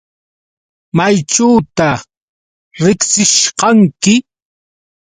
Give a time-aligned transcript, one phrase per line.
[0.97, 1.89] ¿Mayćhuta
[2.85, 4.15] riqsishqanki?